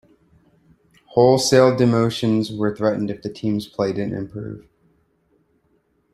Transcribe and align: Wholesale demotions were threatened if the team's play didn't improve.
Wholesale 1.09 1.75
demotions 1.77 2.57
were 2.57 2.75
threatened 2.75 3.11
if 3.11 3.21
the 3.21 3.31
team's 3.31 3.67
play 3.67 3.93
didn't 3.93 4.15
improve. 4.15 4.67